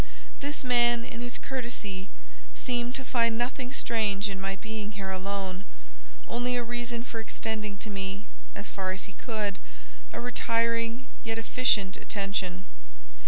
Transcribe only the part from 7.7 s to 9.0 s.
to me, as far